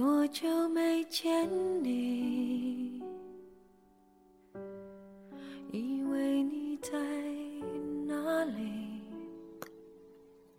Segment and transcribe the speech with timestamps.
[0.00, 1.46] 有多久没见
[1.84, 3.02] 你？
[5.72, 6.98] 以为你在
[8.06, 9.02] 哪里？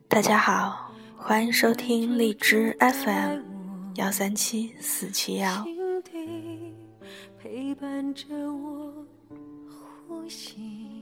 [0.08, 3.40] 大家好，欢迎收听荔枝 FM
[3.96, 5.66] 幺三七四七幺。
[7.40, 8.94] 陪伴着我
[10.08, 11.02] 呼吸。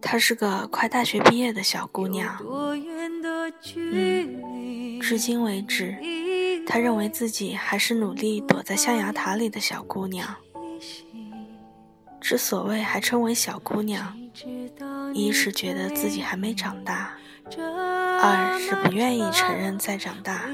[0.00, 5.00] 她是个快大学毕业的小姑娘，多远的距离？
[5.00, 5.98] 至今为止，
[6.70, 10.36] 她认为自己还是努力躲在象牙塔里的小姑娘。
[12.20, 14.14] 之所谓还称为小姑娘，
[15.14, 17.14] 一是觉得自己还没长大，
[18.20, 20.44] 二是不愿意承认再长大。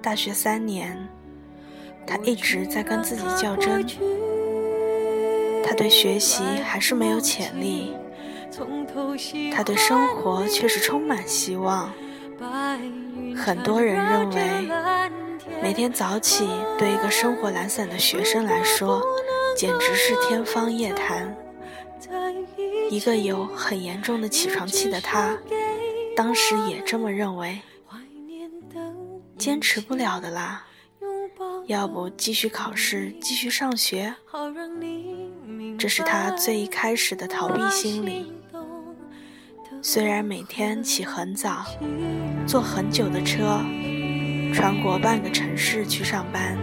[0.00, 0.96] 大学三年，
[2.06, 3.84] 她一直在跟自己较真，
[5.64, 7.96] 她对学习还是没有潜力，
[9.52, 11.92] 她对生活却是充满希望。
[13.36, 14.68] 很多人认为，
[15.62, 19.02] 每天早起对一个生活懒散的学生来说，
[19.56, 21.36] 简直是天方夜谭。
[22.90, 25.36] 一个有很严重的起床气的他，
[26.16, 27.60] 当时也这么认为。
[29.36, 30.64] 坚持不了的啦，
[31.66, 34.14] 要不继续考试，继续上学？
[35.78, 38.32] 这是他最一开始的逃避心理。
[39.90, 41.64] 虽然每天起很早，
[42.46, 43.58] 坐很久的车，
[44.52, 46.58] 穿过半个城市去上班，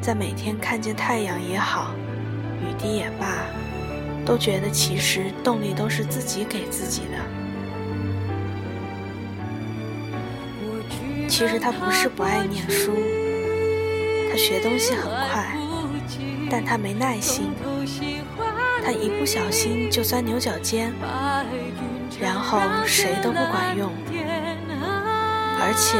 [0.00, 1.94] 在每天看见太阳也好，
[2.60, 3.28] 雨滴也罢，
[4.24, 7.16] 都觉得其实动力都是自己给自己的。
[11.28, 12.90] 其实他不是不爱念书，
[14.32, 15.56] 他学东西很快，
[16.50, 17.52] 但他没耐心，
[18.84, 20.92] 他一不小心就钻牛角尖，
[22.20, 23.92] 然后谁都不管用。
[25.58, 25.98] 而且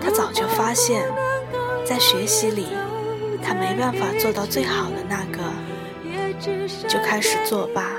[0.00, 1.02] 他早就发现，
[1.86, 2.66] 在学习里
[3.42, 5.38] 他没办法做到最好的那个，
[6.88, 7.90] 就开始作罢。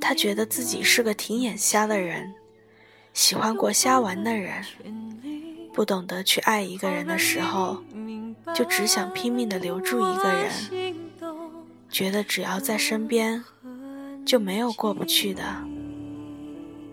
[0.00, 2.34] 他觉得自己是个挺眼瞎的人。
[3.14, 4.62] 喜欢过瞎玩的人，
[5.72, 7.82] 不懂得去爱一个人的时候，
[8.54, 10.96] 就只想拼命的留住一个人，
[11.88, 13.42] 觉得只要在身边，
[14.24, 15.42] 就没有过不去的。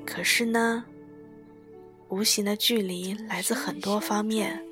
[0.06, 0.84] 可是呢，
[2.10, 4.64] 无形的距离来自很多方面，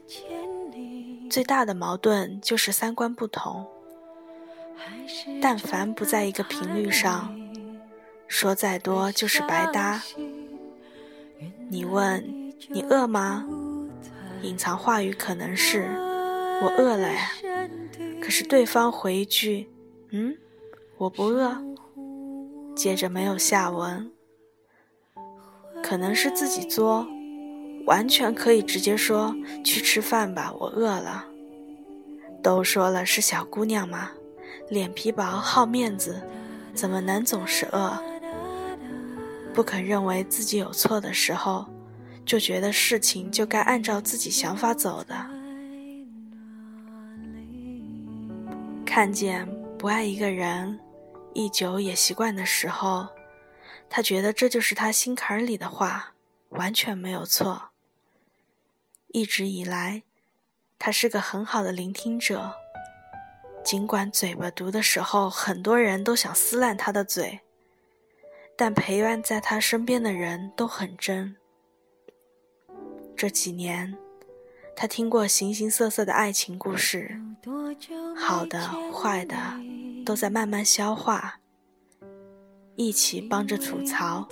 [1.29, 3.65] 最大的矛盾就是三观不同。
[5.41, 7.37] 但凡不在一个频率上，
[8.27, 10.01] 说再多就是白搭。
[11.69, 13.45] 你问你饿吗？
[14.41, 15.89] 隐藏话语可能是
[16.61, 17.31] 我饿了呀。
[18.21, 19.69] 可是对方回一句
[20.11, 20.37] 嗯，
[20.97, 21.57] 我不饿。
[22.79, 24.09] 接着没有下文。
[25.83, 27.05] 可能是自己作，
[27.85, 29.35] 完全可以直接说
[29.65, 31.25] 去吃饭吧，我饿了。
[32.41, 34.11] 都说了是小姑娘嘛，
[34.69, 36.21] 脸皮薄好面子，
[36.73, 38.01] 怎么能总是饿？
[39.53, 41.65] 不肯认为自己有错的时候，
[42.25, 45.13] 就觉得事情就该按照自己想法走的。
[48.85, 49.45] 看见
[49.77, 50.79] 不爱一个人，
[51.33, 53.07] 一久也习惯的时候，
[53.89, 56.13] 他觉得这就是他心坎里的话，
[56.49, 57.69] 完全没有错。
[59.07, 60.03] 一直以来，
[60.77, 62.53] 他是个很好的聆听者，
[63.63, 67.39] 尽管嘴巴毒的时候，很多人都想撕烂他的嘴。
[68.55, 71.37] 但陪伴在他身边的人都很真。
[73.15, 73.97] 这几年，
[74.75, 77.21] 他听过形形色色的爱情故事，
[78.17, 78.59] 好的、
[78.91, 79.37] 坏的，
[80.09, 81.39] 都在慢慢消化。
[82.75, 84.27] 一起帮着吐槽，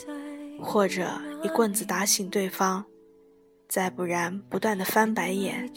[0.60, 1.08] 或者
[1.44, 2.84] 一棍子打醒对方，
[3.70, 5.72] 再不然不断的翻白眼。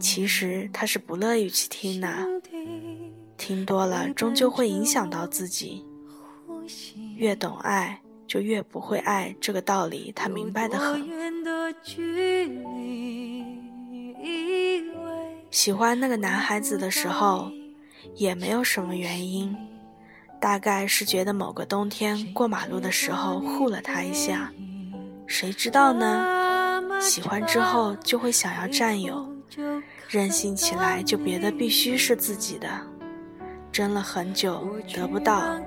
[0.00, 2.08] 其实他是不乐意去听的，
[3.36, 5.86] 听多了终究会影响到自己。
[7.16, 11.00] 越懂爱，就越不会爱，这个道理他明白的很。
[15.52, 17.52] 喜欢那个男孩子的时候，
[18.14, 19.56] 也没有什么原因，
[20.40, 24.50] 大概是觉得某个冬天过马路的时候护了他一下，
[25.26, 26.40] 谁知道呢？
[27.00, 29.26] 喜欢之后就会想要占有，
[30.08, 32.68] 任性起来就别的必须是自己的。
[33.72, 35.58] 争了很久得不到，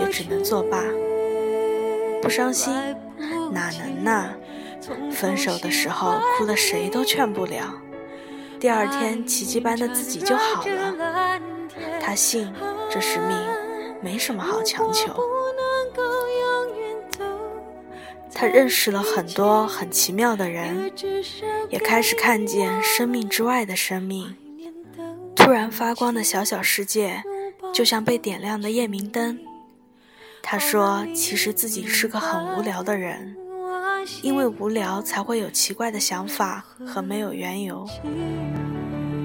[0.00, 0.82] 也只能作罢。
[2.22, 2.72] 不伤心，
[3.50, 4.30] 哪能呢？
[5.10, 7.74] 分手的时候哭的谁都劝不了，
[8.58, 11.40] 第二天奇迹般的自己就好了。
[12.00, 12.52] 他信
[12.90, 13.36] 这是命，
[14.02, 15.14] 没什么好强求。
[18.32, 20.90] 他认识了很多很奇妙的人，
[21.68, 24.34] 也开始看见生命之外的生命。
[25.36, 27.22] 突然发光的小小世界，
[27.72, 29.38] 就像被点亮的夜明灯。
[30.42, 33.36] 他说：“其实自己是个很无聊的人，
[34.22, 37.86] 因为无聊才会有奇怪的想法和没有缘由。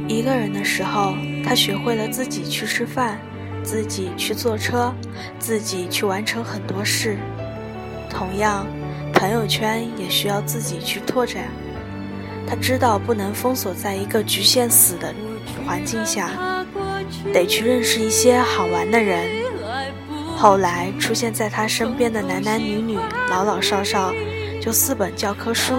[0.07, 1.13] 一个人的时候，
[1.43, 3.19] 他学会了自己去吃饭，
[3.63, 4.93] 自己去坐车，
[5.39, 7.17] 自己去完成很多事。
[8.09, 8.65] 同样。”
[9.13, 11.45] 朋友圈也需要自己去拓展。
[12.45, 15.13] 他知道不能封锁在一个局限死的
[15.65, 16.29] 环境下，
[17.33, 19.25] 得去认识一些好玩的人。
[20.35, 22.99] 后来出现在他身边的男男女女、
[23.29, 24.13] 老老少少，
[24.61, 25.73] 就四本教科书。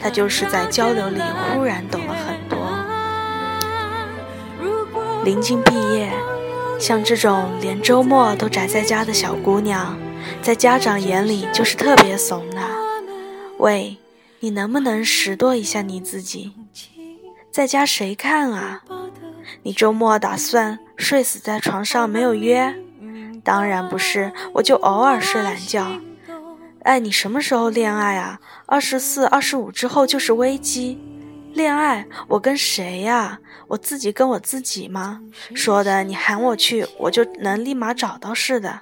[0.00, 1.20] 他就是在交流里
[1.54, 2.41] 忽然懂了很多。
[5.24, 6.10] 临近毕业，
[6.80, 9.96] 像这种连周末都宅在家的小姑娘。
[10.40, 12.60] 在家长眼里就是特别怂的。
[13.58, 13.96] 喂，
[14.40, 16.52] 你能不能拾掇一下你自己？
[17.52, 18.82] 在家谁看啊？
[19.62, 22.74] 你周末打算睡死在床上没有约？
[23.44, 25.86] 当然不是，我就偶尔睡懒觉。
[26.82, 28.40] 哎，你什么时候恋爱啊？
[28.66, 31.00] 二十四、二十五之后就是危机。
[31.54, 32.06] 恋爱？
[32.28, 33.38] 我跟谁呀？
[33.68, 35.22] 我自己跟我自己吗？
[35.54, 38.80] 说的你喊我去，我就能立马找到似的。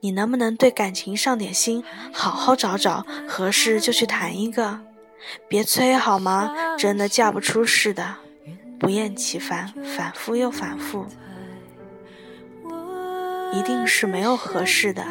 [0.00, 4.80] 你能不能对感情上点心，好好找找合适就去谈一个，
[5.48, 6.52] 别催好吗？
[6.76, 8.16] 真的嫁不出似的，
[8.80, 11.06] 不厌其烦，反复又反复，
[13.52, 15.04] 一定是没有合适的。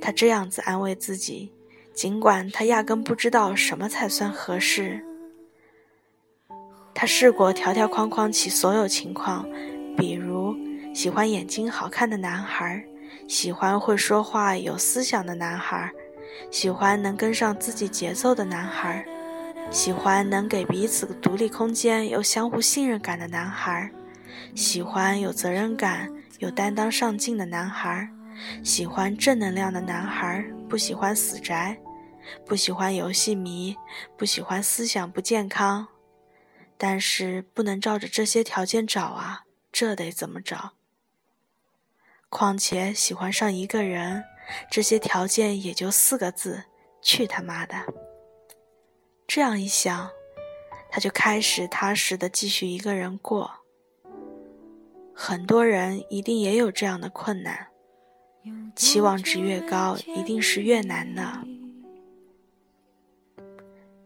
[0.00, 1.52] 他这样子安慰自己，
[1.92, 5.04] 尽管他压根不知道什么才算合适。
[6.94, 9.44] 他试过条条框框起所有情况，
[9.96, 10.56] 比如
[10.94, 12.82] 喜欢眼睛好看的男孩。
[13.26, 15.90] 喜欢会说话、有思想的男孩，
[16.50, 19.02] 喜欢能跟上自己节奏的男孩，
[19.70, 23.90] 喜欢能给彼此独立空间、又相互信任感的男孩，
[24.54, 28.06] 喜欢有责任感、有担当、上进的男孩，
[28.62, 31.78] 喜欢正能量的男孩，不喜欢死宅，
[32.44, 33.74] 不喜欢游戏迷，
[34.18, 35.86] 不喜欢思想不健康。
[36.76, 40.72] 但是不能照着这些条件找啊，这得怎么找？
[42.28, 44.24] 况且喜欢上一个人，
[44.70, 46.64] 这些条件也就四个字：
[47.00, 47.76] 去他妈的！
[49.26, 50.10] 这样一想，
[50.90, 53.50] 他就开始踏实的继续一个人过。
[55.14, 57.68] 很多人一定也有这样的困难，
[58.74, 61.46] 期望值越高，一定是越难的。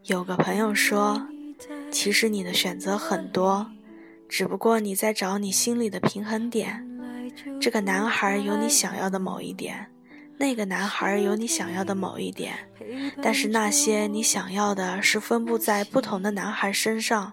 [0.05, 1.27] 有个朋友说，
[1.91, 3.71] 其实你的选择很多，
[4.29, 6.85] 只不过你在找你心里的平衡点。
[7.61, 9.87] 这个男孩有你想要的某一点，
[10.39, 12.55] 那个男孩有你想要的某一点，
[13.23, 17.33] 但是那些你想要的是分布在不同的男孩身上，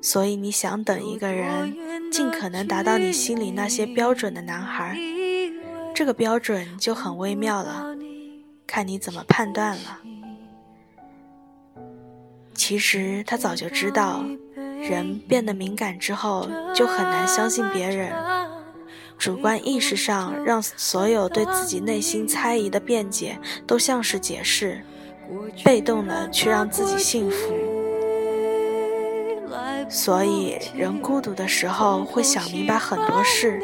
[0.00, 4.96] 所以你想等一个人，尽可能达到你心里那些标准的男孩，
[5.94, 7.96] 这个标准就很微妙了，
[8.66, 10.00] 看你怎么判断了。
[12.70, 14.24] 其实他早就知道，
[14.54, 18.12] 人变得敏感之后，就很难相信别人。
[19.18, 23.36] 主观意识上，让所有对自己内心猜疑的辩解
[23.66, 24.84] 都像是解释，
[25.64, 27.52] 被动的去让自己幸福。
[29.88, 33.60] 所以，人孤独的时候会想明白很多事，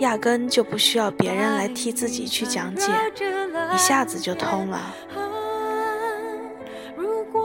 [0.00, 2.90] 压根就不需要别人来替自己去讲解，
[3.72, 4.92] 一下子就通了。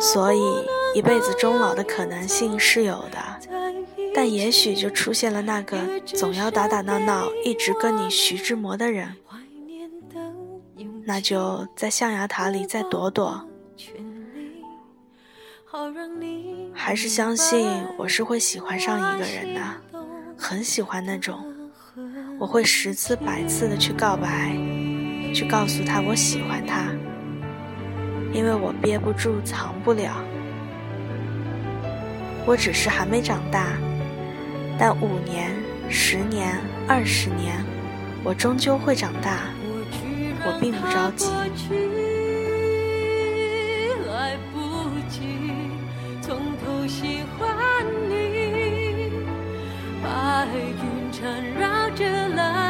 [0.01, 0.39] 所以，
[0.93, 3.17] 一辈子终老的可能性是有的。
[4.13, 9.15] 但也许就出现了那个总要打打闹闹、一直跟你徐志摩的人，
[11.05, 13.48] 那就在象牙塔里再躲躲。
[16.74, 19.62] 还是相信我是会喜欢上一个人的，
[20.36, 21.39] 很喜欢那种，
[22.39, 24.58] 我会十次百次的去告白，
[25.34, 26.91] 去告诉他我喜欢他，
[28.34, 30.15] 因为我憋不住、藏不了，
[32.46, 33.77] 我只是还没长大。
[34.77, 35.51] 但五年、
[35.89, 37.63] 十年、二十年，
[38.24, 39.38] 我终究会长大，
[40.46, 41.27] 我并不着急。
[50.01, 52.68] 白云缠绕着蓝